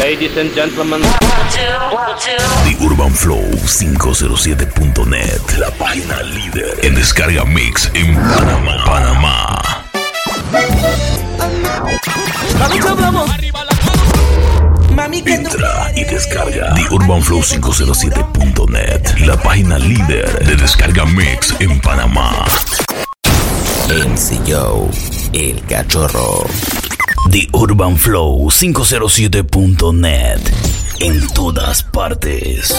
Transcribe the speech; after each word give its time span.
Ladies 0.00 0.34
and 0.38 0.50
gentlemen. 0.54 1.02
The 2.64 2.74
Urban 2.80 3.12
Flow 3.12 3.44
507.net, 3.66 5.58
la 5.58 5.70
página 5.72 6.22
líder 6.22 6.78
en 6.82 6.94
descarga 6.94 7.44
mix 7.44 7.90
en 7.92 8.14
Panamá. 8.14 8.82
Panamá. 8.86 9.62
Entra 15.26 15.92
y 15.94 16.04
descarga 16.04 16.74
The 16.74 16.94
Urban 16.94 17.22
Flow 17.22 17.42
507.net, 17.42 19.18
la 19.26 19.36
página 19.36 19.78
líder 19.78 20.46
de 20.46 20.56
descarga 20.56 21.04
mix 21.04 21.54
en 21.60 21.78
Panamá. 21.80 22.46
MC 23.88 24.40
Joe, 24.46 24.88
el 25.34 25.62
cachorro. 25.66 26.46
The 27.28 27.48
Urban 27.52 27.96
Flow 27.96 28.50
507.net. 28.50 30.40
En 31.00 31.28
todas 31.28 31.82
partes. 31.82 32.74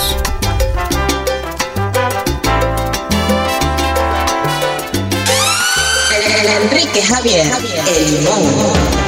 Enrique 6.64 7.02
Javier, 7.02 7.48
el 7.88 8.22
mono. 8.24 9.01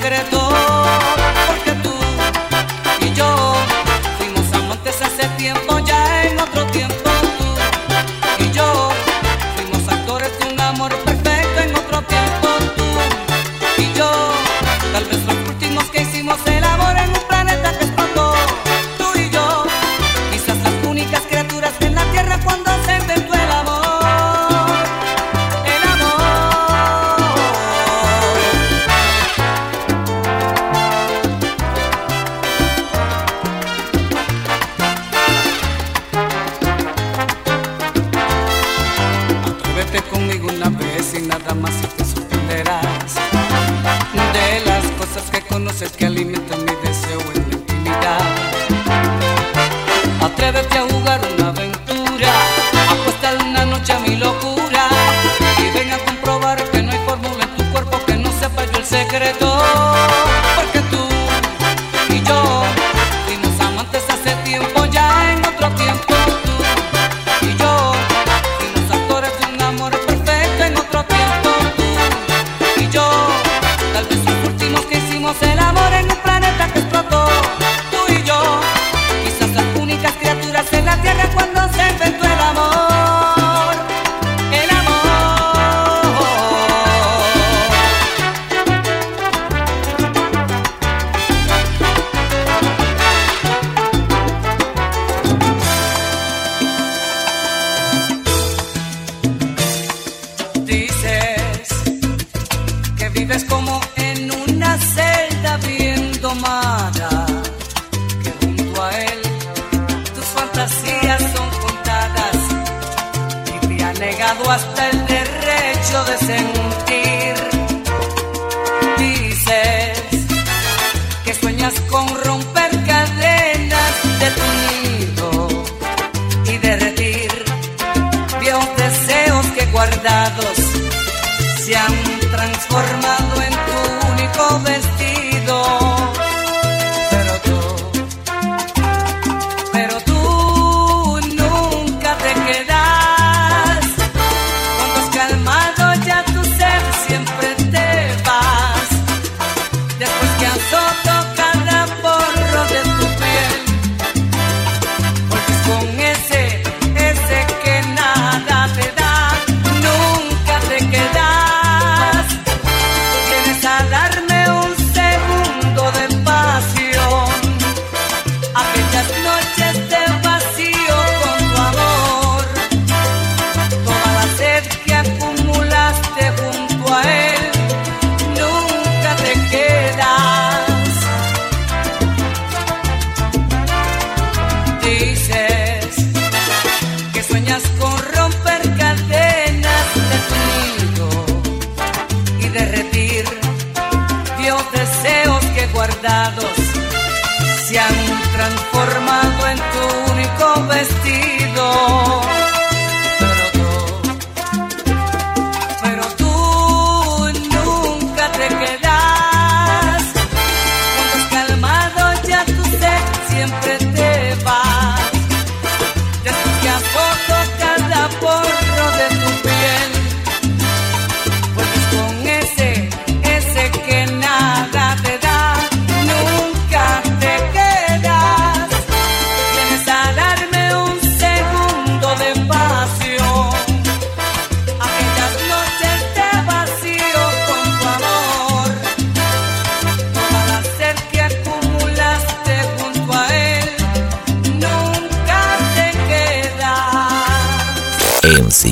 secreto. 0.00 0.39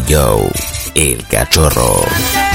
Joe, 0.06 0.50
el 0.94 1.26
cachorro. 1.28 2.47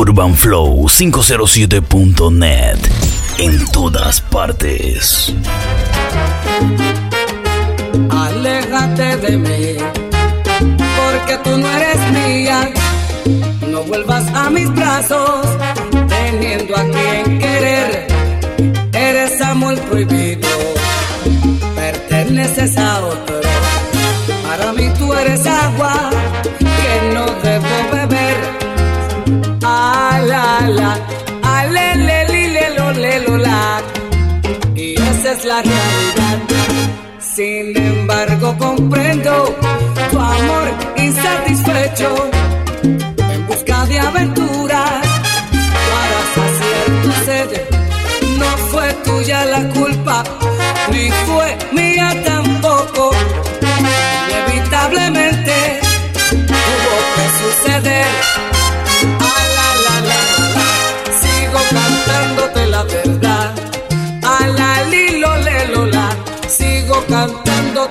urbanflow507.net 0.00 2.78
en 3.38 3.64
todas 3.66 4.20
partes. 4.22 5.30
Aléjate 8.08 9.18
de 9.18 9.36
mí, 9.36 9.76
porque 10.96 11.36
tú 11.44 11.58
no 11.58 11.68
eres 11.68 12.00
mía. 12.12 12.70
No 13.70 13.82
vuelvas 13.82 14.24
a 14.34 14.48
mis 14.48 14.74
brazos, 14.74 15.46
teniendo 16.08 16.74
a 16.76 16.82
quien 16.82 17.38
querer. 17.38 18.06
Eres 18.94 19.38
amor 19.42 19.78
prohibido, 19.80 20.48
perteneces 21.76 22.78
a 22.78 23.04
otro. 23.04 23.38
Para 24.48 24.72
mí 24.72 24.88
tú 24.98 25.12
eres 25.12 25.46
agua 25.46 26.08
que 26.58 27.14
no 27.14 27.26
debo 27.42 27.89
Sin 37.18 37.76
embargo 37.76 38.56
comprendo 38.58 39.54
tu 40.10 40.18
amor 40.18 40.70
insatisfecho 40.96 42.30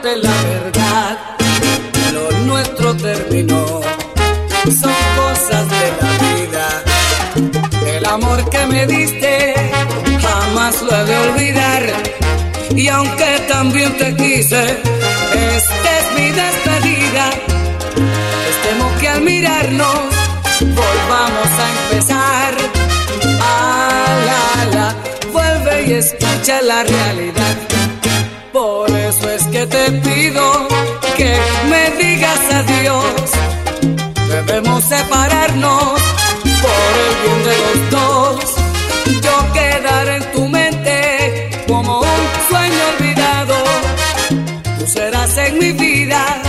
cantándote 0.10 0.16
la 0.16 0.44
verdad. 0.44 1.18
Lo 2.14 2.32
nuestro 2.46 2.96
terminó, 2.96 3.82
son 4.66 4.94
cosas 5.16 5.70
de 5.70 5.86
la 6.02 6.12
vida. 6.34 6.84
El 7.98 8.06
amor 8.06 8.50
que 8.50 8.66
me 8.68 8.88
diste, 8.88 9.54
jamás 10.22 10.82
lo 10.82 10.96
he 10.96 11.06
de 11.06 11.18
olvidar. 11.30 11.84
Y 12.76 12.88
aunque 12.88 13.40
también 13.48 13.98
te 13.98 14.16
quise, 14.16 14.64
esta 15.56 15.90
es 16.00 16.06
mi 16.16 16.30
despedida. 16.32 17.30
Estemos 18.50 18.92
que 19.00 19.10
al 19.10 19.22
mirarnos, 19.22 20.00
volvamos 20.62 21.50
a 21.64 21.70
empezar 21.84 22.54
la, 24.72 24.96
vuelve 25.32 25.86
y 25.88 25.94
escucha 25.94 26.62
la 26.62 26.84
realidad. 26.84 27.69
Que 29.60 29.68
te 29.68 29.92
pido 29.92 30.70
que 31.18 31.38
me 31.70 31.90
digas 32.02 32.40
adiós. 32.50 33.26
Debemos 34.30 34.82
separarnos 34.86 36.02
por 36.64 36.92
el 37.06 37.14
bien 37.22 37.40
de 37.50 37.56
los 37.66 37.80
dos. 37.92 38.56
Yo 39.22 39.36
quedaré 39.52 40.16
en 40.16 40.32
tu 40.32 40.48
mente 40.48 41.66
como 41.68 42.00
un 42.00 42.26
sueño 42.48 42.84
olvidado. 42.94 43.56
Tú 44.78 44.88
serás 44.88 45.38
en 45.38 45.60
mi 45.60 45.74
vida 45.74 46.42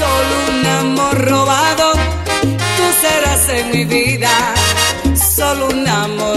solo 0.00 0.32
un 0.48 0.66
amor 0.66 1.28
robado. 1.28 1.92
Tú 2.78 2.86
serás 3.02 3.46
en 3.50 3.70
mi 3.72 3.84
vida 3.84 4.30
solo 5.36 5.68
un 5.68 5.86
amor 5.86 6.27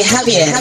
Enrique 0.00 0.08
Javier. 0.08 0.52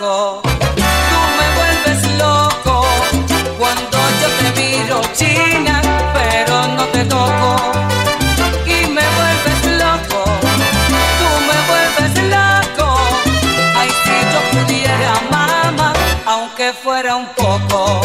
Tú 0.00 0.06
me 0.06 1.46
vuelves 1.58 2.18
loco. 2.18 2.86
Cuando 3.58 3.98
yo 4.22 4.28
te 4.40 4.48
miro, 4.58 5.02
china, 5.12 5.82
pero 6.14 6.66
no 6.68 6.84
te 6.86 7.04
toco. 7.04 7.56
Y 8.64 8.86
me 8.86 9.02
vuelves 9.18 9.60
loco. 9.78 10.24
Tú 11.20 11.30
me 11.48 11.58
vuelves 11.68 12.14
loco. 12.30 12.96
Ay, 13.76 13.90
si 14.02 14.16
yo 14.32 14.40
pudiera, 14.62 15.12
mamá, 15.30 15.92
aunque 16.24 16.72
fuera 16.72 17.16
un 17.16 17.26
poco. 17.34 18.00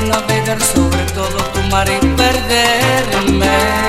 Navegar 0.00 0.60
sobre 0.60 1.04
todo 1.14 1.36
tu 1.52 1.62
mar 1.70 1.88
y 1.88 1.98
perderme 2.16 3.87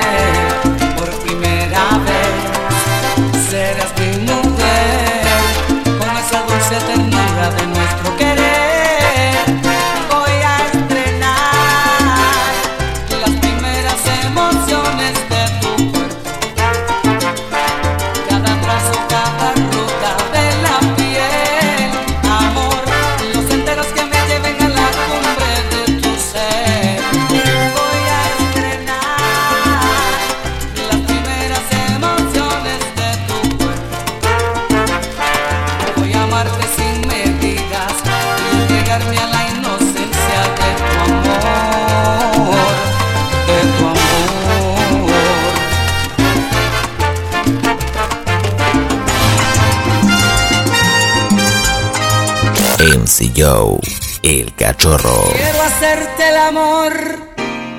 MC 52.90 53.32
Joe, 53.38 53.78
el 54.24 54.56
cachorro. 54.56 55.32
Quiero 55.32 55.62
hacerte 55.62 56.30
el 56.30 56.38
amor 56.38 56.94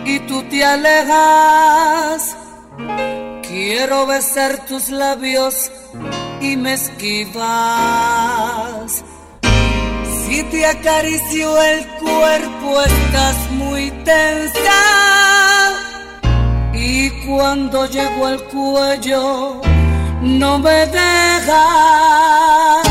y 0.04 0.20
tú 0.20 0.44
te 0.44 0.64
alejas. 0.64 2.36
Quiero 3.42 4.06
besar 4.06 4.64
tus 4.66 4.90
labios 4.90 5.72
y 6.40 6.56
me 6.56 6.74
esquivas. 6.74 7.42
Si 10.24 10.44
te 10.44 10.64
acaricio 10.64 11.60
el 11.60 11.84
cuerpo 11.98 12.80
estás 12.82 13.50
muy 13.50 13.90
tensa. 14.04 14.60
Y 16.72 17.10
cuando 17.26 17.86
llego 17.86 18.26
al 18.26 18.40
cuello 18.44 19.60
no 20.22 20.60
me 20.60 20.86
dejas. 20.86 22.89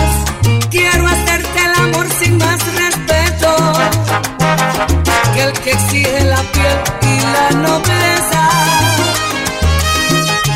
Que 5.70 5.76
exige 5.76 6.24
la 6.26 6.42
piel 6.54 6.78
y 7.02 7.14
la 7.36 7.50
nobleza. 7.68 8.44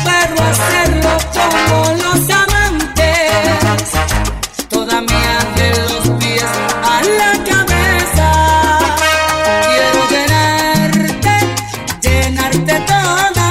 Pero 0.04 0.34
hacerlo 0.50 1.12
como 1.36 1.76
los 2.02 2.20
amantes, 2.42 3.90
toda 4.68 5.00
mía 5.02 5.38
de 5.56 5.68
los 5.82 6.04
pies 6.18 6.52
a 6.82 7.00
la 7.20 7.32
cabeza. 7.50 8.28
Quiero 9.68 10.00
llenarte, 10.12 11.34
llenarte 12.02 12.74
toda, 12.80 13.46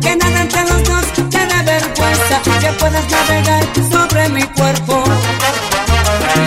que 0.00 0.16
nada 0.16 0.40
entre 0.42 0.62
los 0.70 0.84
dos 0.84 1.06
te 1.30 1.46
dé 1.50 1.62
vergüenza, 1.64 2.36
que 2.60 2.72
puedas 2.78 3.06
navegar 3.10 3.64
sobre 3.90 4.28
mi 4.28 4.42
cuerpo 4.42 5.02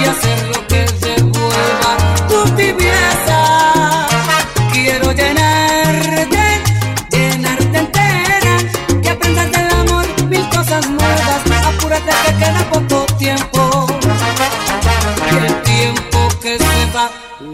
y 0.01 0.05
hacer 0.05 0.60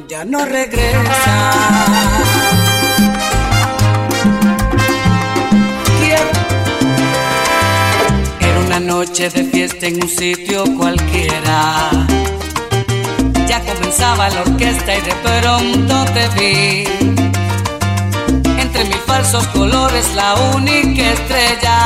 ya 0.08 0.26
no 0.26 0.46
regresa. 0.46 1.54
Era 8.40 8.60
una 8.66 8.80
noche 8.80 9.30
de 9.30 9.44
fiesta 9.46 9.88
en 9.88 10.04
un 10.04 10.10
sitio 10.10 10.64
cualquiera. 10.78 11.90
Ya 13.48 13.60
comenzaba 13.62 14.30
la 14.30 14.42
orquesta 14.42 14.98
y 14.98 15.02
de 15.02 15.16
pronto 15.26 16.06
te 16.14 16.28
vi. 16.38 16.84
Entre 18.60 18.84
mis 18.86 19.02
falsos 19.06 19.46
colores, 19.48 20.14
la 20.16 20.36
única 20.56 21.12
estrella. 21.14 21.78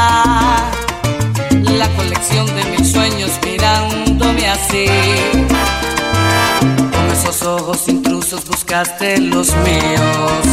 La 1.61 1.87
colección 1.95 2.45
de 2.47 2.63
mis 2.71 2.91
sueños 2.91 3.31
mirándome 3.43 4.47
así. 4.47 4.85
Esos 7.23 7.43
ojos 7.43 7.87
intrusos 7.87 8.43
buscaste 8.45 9.19
los 9.19 9.55
míos. 9.57 10.47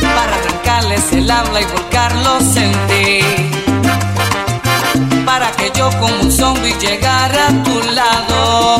Para 0.00 0.34
arrancarles 0.34 1.12
el 1.12 1.30
habla 1.30 1.60
y 1.60 1.64
volcarlos 1.66 2.56
en 2.56 2.72
ti 2.88 3.66
para 5.26 5.50
que 5.52 5.70
yo 5.76 5.90
como 6.00 6.20
un 6.22 6.32
zombie 6.32 6.74
llegara 6.80 7.48
a 7.48 7.62
tu 7.62 7.82
lado 7.92 8.78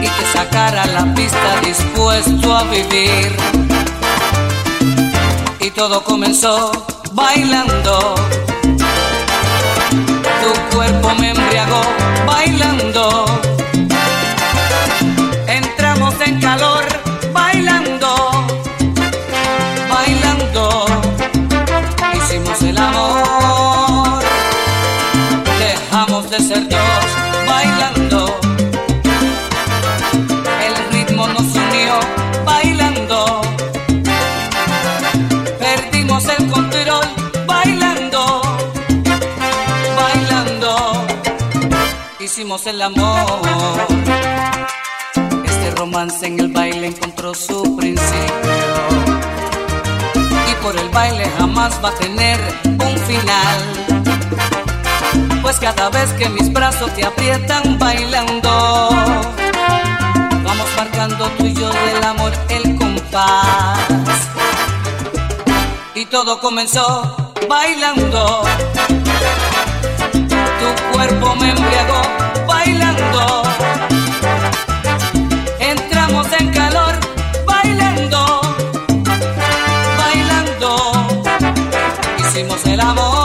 y 0.00 0.06
te 0.06 0.32
sacara 0.32 0.84
a 0.84 0.86
la 0.86 1.14
pista 1.14 1.60
dispuesto 1.62 2.56
a 2.56 2.62
vivir. 2.64 3.36
Y 5.60 5.70
todo 5.72 6.02
comenzó 6.02 6.72
bailando. 7.12 8.14
Tu 10.40 10.76
cuerpo 10.76 11.14
me 11.18 11.30
embriagó 11.32 11.82
bailando. 12.26 13.43
De 26.38 26.40
ser 26.40 26.68
dos 26.68 27.04
bailando. 27.46 28.40
El 30.66 30.74
ritmo 30.92 31.28
nos 31.28 31.42
unió 31.42 32.00
bailando. 32.44 33.42
Perdimos 35.58 36.24
el 36.26 36.50
control 36.50 37.06
bailando, 37.46 38.42
bailando. 39.96 41.06
Hicimos 42.18 42.66
el 42.66 42.82
amor. 42.82 43.86
Este 45.44 45.70
romance 45.76 46.26
en 46.26 46.40
el 46.40 46.48
baile 46.48 46.88
encontró 46.88 47.32
su 47.34 47.76
principio. 47.76 48.34
por 50.62 50.76
el 50.78 50.88
baile 50.88 51.30
jamás 51.36 51.78
va 51.84 51.90
a 51.90 51.94
tener 51.96 52.38
un 52.64 52.98
final. 53.06 53.83
Pues 55.44 55.58
cada 55.60 55.90
vez 55.90 56.10
que 56.14 56.26
mis 56.30 56.50
brazos 56.50 56.90
te 56.94 57.04
aprietan 57.04 57.78
bailando, 57.78 58.88
vamos 60.42 60.68
marcando 60.74 61.28
tú 61.36 61.44
y 61.44 61.52
yo 61.52 61.68
del 61.68 62.02
amor 62.02 62.32
el 62.48 62.74
compás. 62.78 63.78
Y 65.94 66.06
todo 66.06 66.40
comenzó 66.40 67.30
bailando. 67.46 68.44
Tu 70.60 70.92
cuerpo 70.94 71.36
me 71.36 71.50
embriagó 71.50 72.00
bailando. 72.46 73.42
Entramos 75.60 76.26
en 76.40 76.52
calor 76.54 76.94
bailando, 77.44 78.40
bailando. 79.98 80.92
Hicimos 82.18 82.64
el 82.64 82.80
amor. 82.80 83.23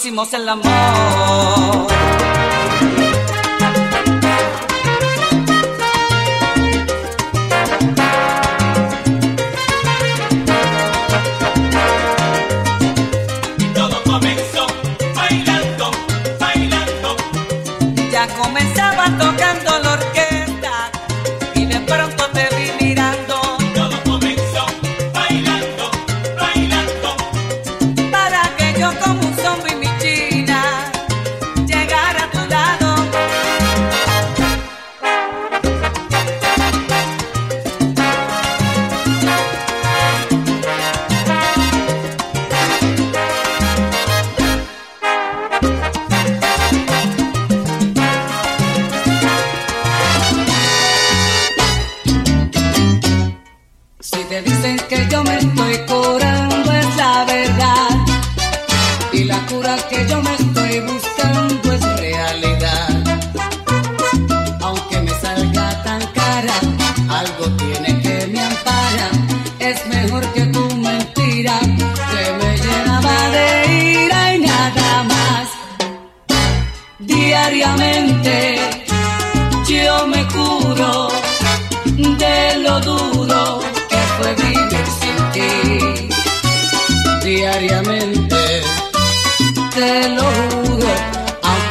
Hicimos 0.00 0.32
el 0.32 0.48
amor. 0.48 1.90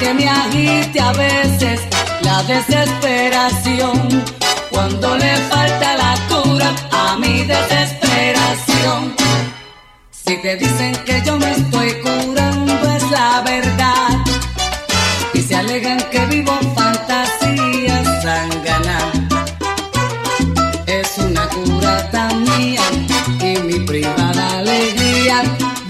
Aunque 0.09 0.23
me 0.23 0.29
agite 0.29 0.99
a 0.99 1.11
veces 1.13 1.81
la 2.21 2.43
desesperación, 2.43 4.25
cuando 4.71 5.17
le 5.17 5.35
falta 5.35 5.97
la 5.97 6.15
cura 6.29 6.75
a 6.91 7.17
mi 7.17 7.43
desesperación. 7.43 9.15
Si 10.11 10.37
te 10.37 10.55
dicen 10.57 10.93
que 11.05 11.21
yo 11.25 11.37
me 11.37 11.51
estoy 11.51 11.93
curando 12.01 12.73
es 12.95 13.11
la 13.11 13.41
verdad 13.41 14.09
y 15.33 15.41
se 15.41 15.55
alegan 15.55 15.99
que 16.11 16.25
vivo 16.27 16.58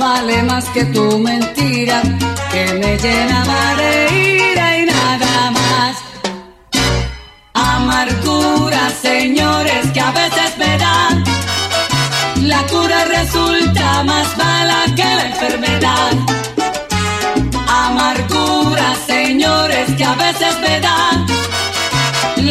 vale 0.09 0.41
más 0.43 0.65
que 0.73 0.83
tu 0.85 1.05
mentira 1.19 2.01
que 2.51 2.63
me 2.81 2.91
llenaba 3.03 3.61
de 3.81 3.93
ira 4.51 4.67
y 4.79 4.85
nada 4.95 5.35
más. 5.57 5.93
Amargura, 7.53 8.83
señores, 9.07 9.83
que 9.93 10.01
a 10.09 10.11
veces 10.21 10.51
me 10.61 10.71
dan. 10.85 11.15
La 12.53 12.61
cura 12.73 12.99
resulta 13.17 14.03
más 14.11 14.27
mala 14.43 14.79
que 14.97 15.09
la 15.19 15.25
enfermedad. 15.31 16.13
Amargura, 17.85 18.87
señores, 19.13 19.87
que 19.97 20.05
a 20.13 20.15
veces 20.25 20.53
me 20.65 20.75
dan. 20.87 21.17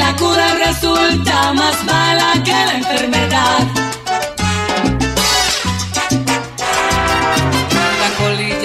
La 0.02 0.10
cura 0.22 0.48
resulta 0.66 1.36
más 1.60 1.76
mala 1.92 2.28
que 2.46 2.58
la 2.68 2.74
enfermedad. 2.82 3.97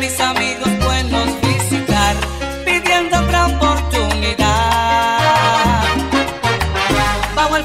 Mis 0.00 0.18
amigos 0.18 0.68
buenos 0.82 1.28
visitar, 1.42 2.16
pidiendo 2.64 3.18
otra 3.18 3.48
oportunidad. 3.48 4.38
Bajo 7.36 7.56
el 7.56 7.64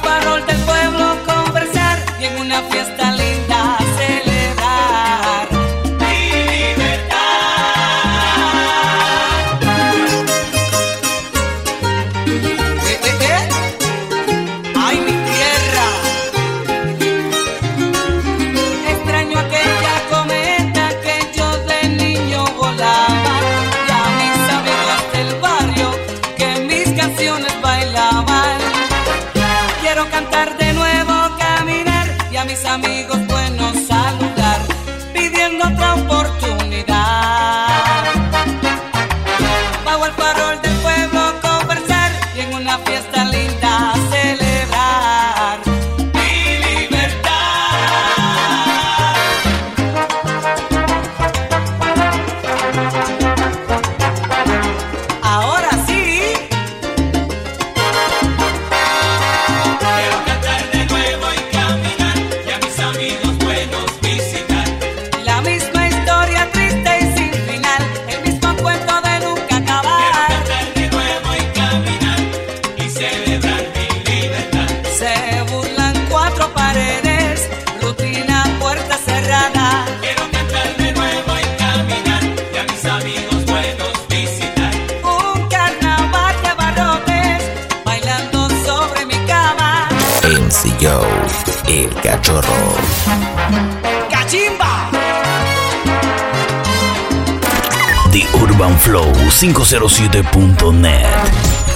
507.net 99.53 101.05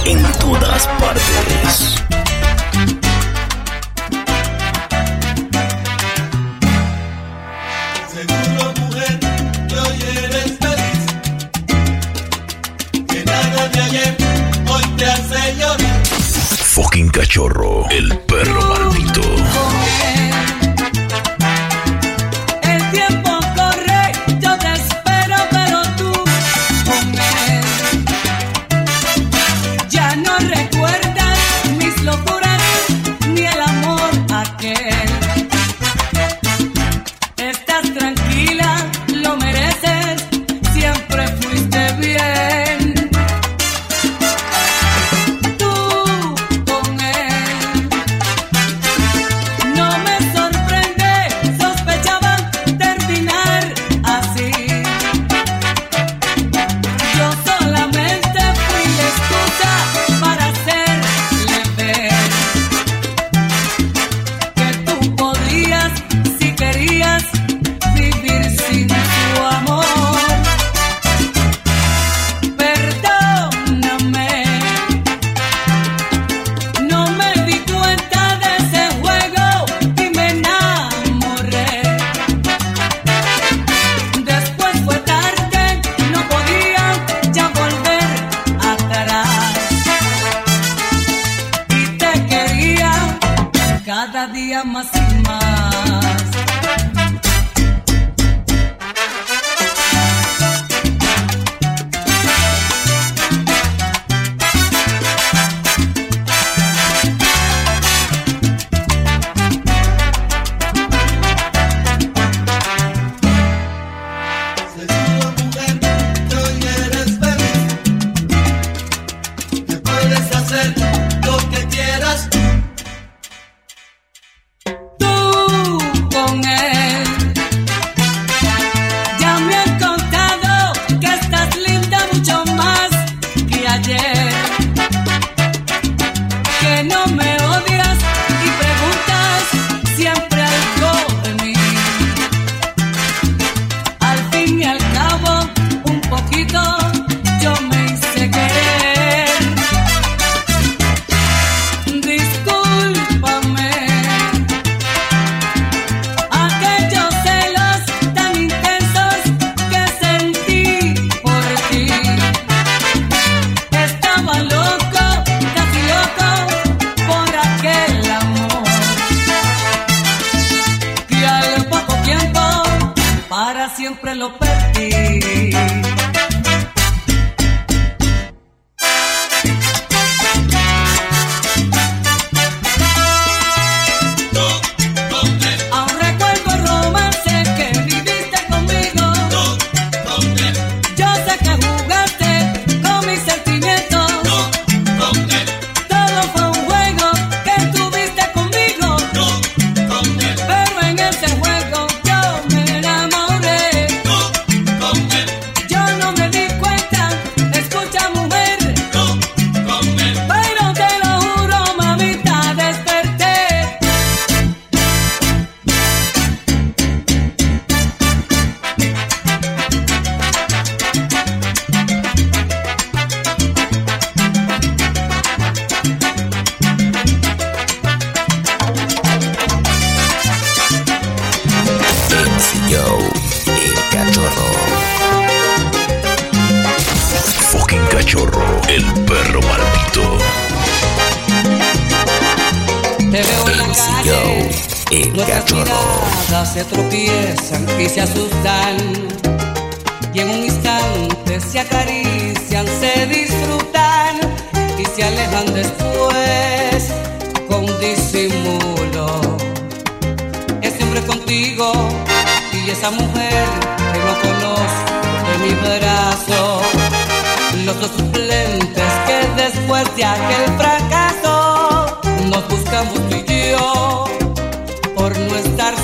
en 0.04 0.20
todas 0.40 0.88
partes. 0.98 1.94
Seguro 8.12 8.72
mujer, 8.80 9.20
que 9.68 9.76
hoy 9.78 9.98
eres 10.24 10.58
feliz. 10.58 11.00
Que 13.06 13.24
nada 13.24 13.68
de 13.68 13.80
ayer 13.80 14.16
hoy 14.68 14.84
te 14.96 15.04
hace 15.06 15.56
llorar. 15.56 16.04
Fucking 16.04 17.10
cachorro, 17.10 17.88
el 17.90 18.19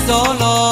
solo 0.07 0.66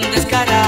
tan 0.00 0.12
descarado. 0.12 0.59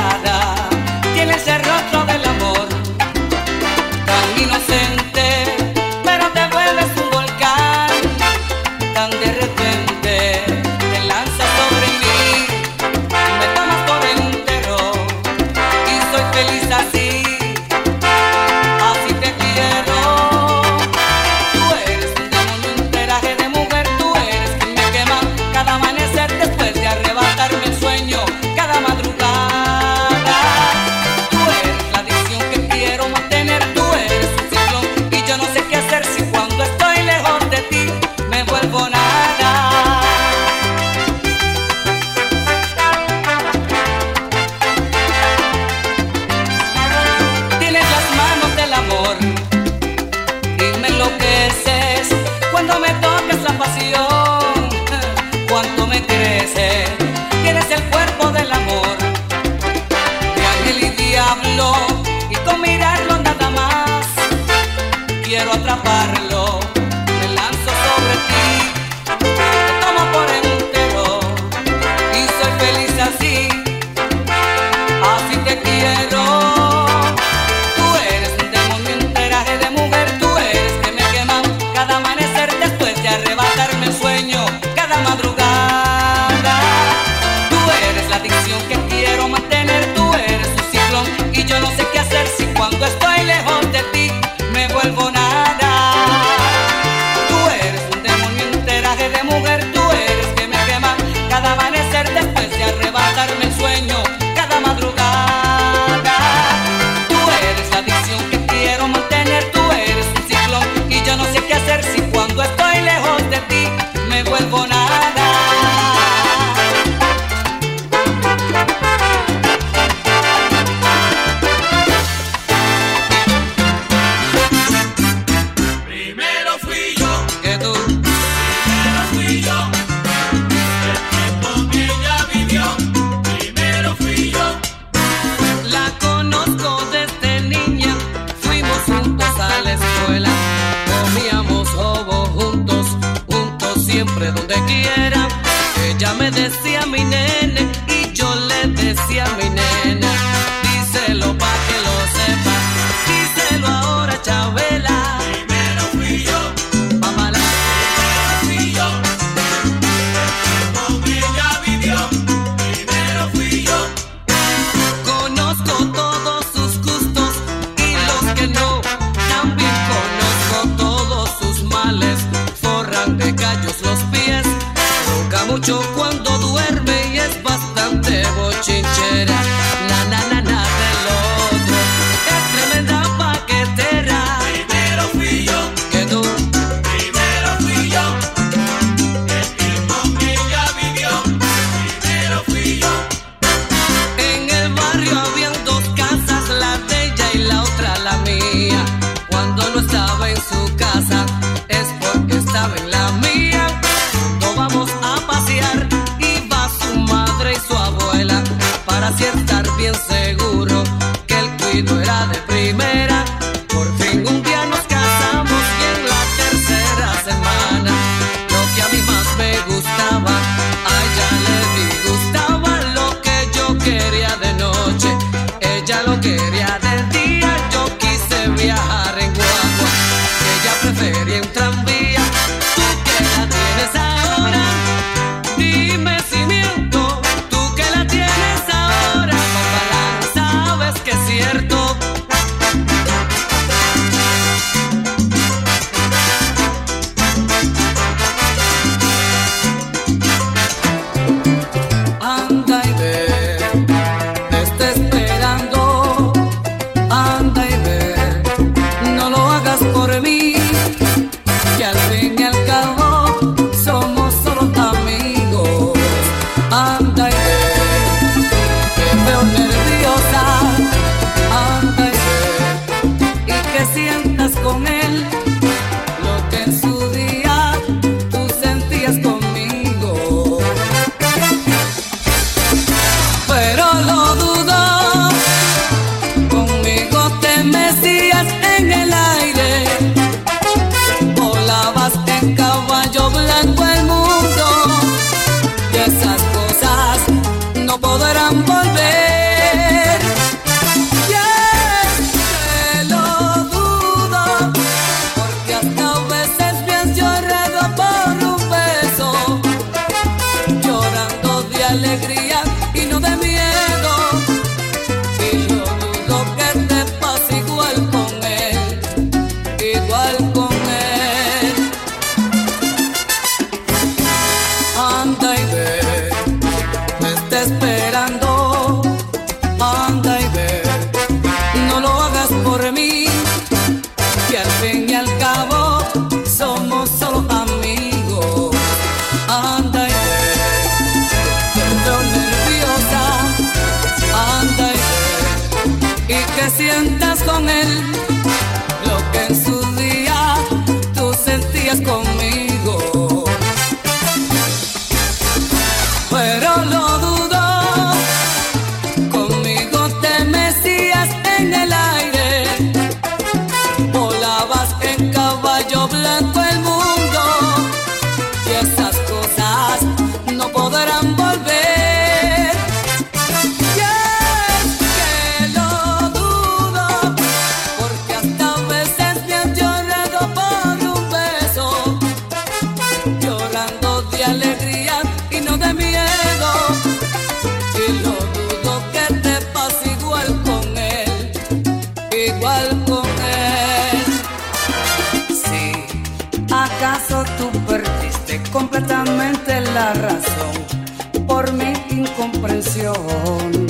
corazón. 403.22 403.88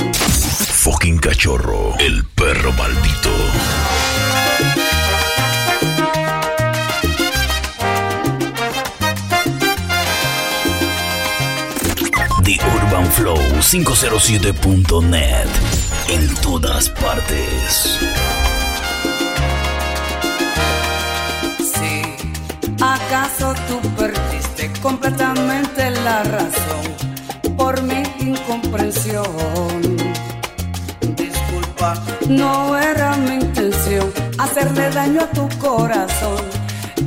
Fucking 0.68 1.18
cachorro, 1.18 1.94
el 1.98 2.24
perro 2.24 2.72
maldito. 2.72 3.30
The 12.44 12.58
Urban 12.76 13.06
Flow 13.12 13.38
507.net 13.60 15.46
en 16.08 16.34
todas 16.36 16.88
partes. 16.90 17.98
Sí, 21.58 22.02
¿acaso 22.80 23.54
tú 23.68 23.80
perdiste 23.96 24.72
completamente 24.82 25.90
la 25.90 26.24
razón? 26.24 27.01
comprensión. 28.52 29.24
Disculpa, 31.16 31.94
no 32.28 32.76
era 32.76 33.16
mi 33.16 33.34
intención 33.44 34.12
hacerle 34.38 34.90
daño 34.90 35.20
a 35.22 35.28
tu 35.38 35.48
corazón, 35.58 36.42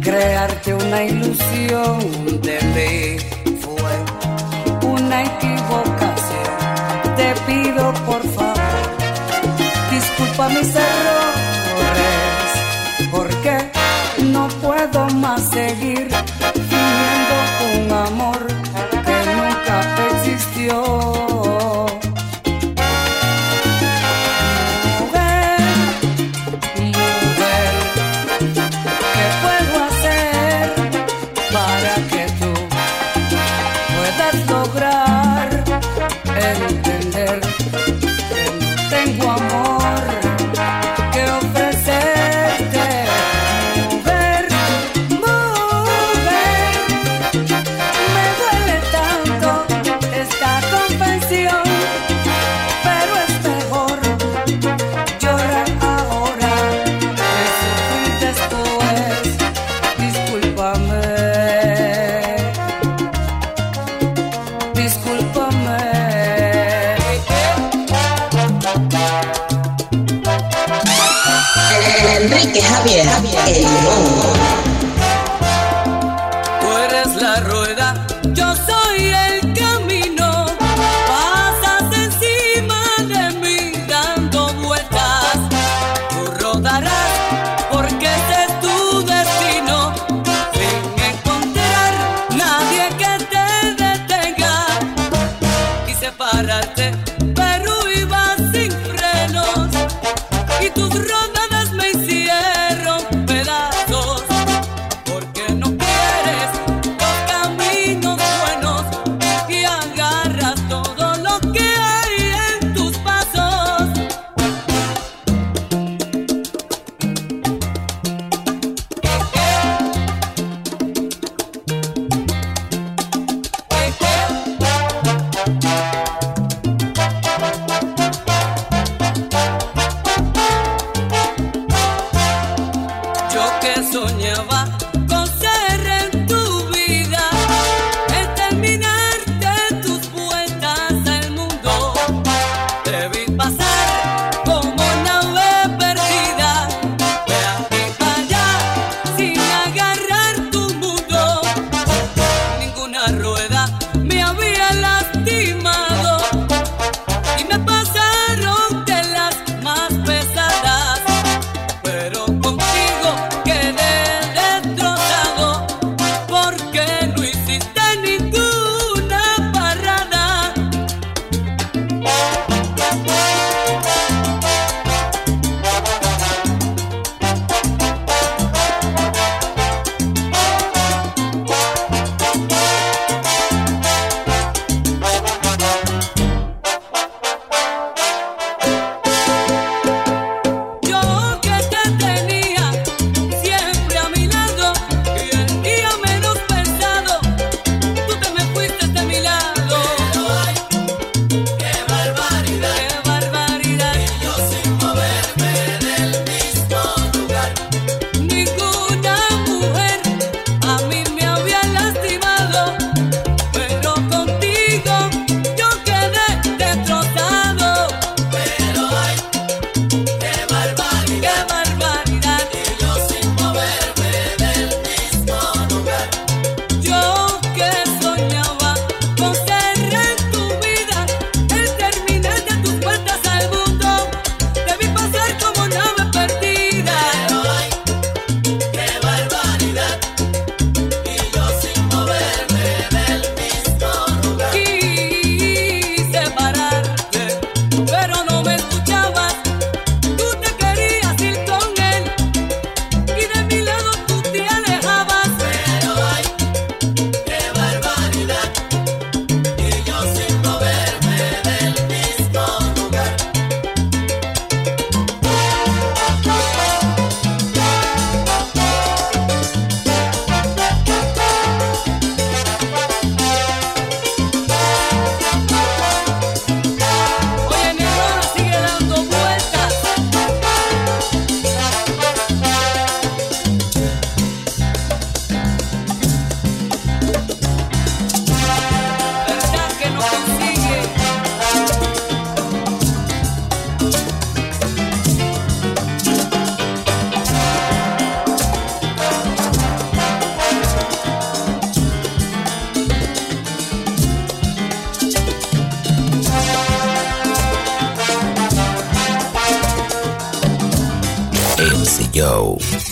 crearte 0.02 0.74
una 0.74 1.04
ilusión 1.04 2.00
de 2.48 2.58
mí 2.74 2.96
fue 3.64 3.94
una 4.96 5.18
equivocación. 5.32 6.52
Te 7.20 7.30
pido 7.48 7.94
por 8.10 8.24
favor, 8.36 8.86
disculpa 9.92 10.50
mis 10.50 10.72
errores, 10.94 12.50
porque 13.12 13.56
no 14.34 14.48
puedo 14.64 15.08
más 15.24 15.42
seguir 15.50 16.15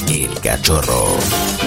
El 0.07 0.39
cachorro. 0.41 1.62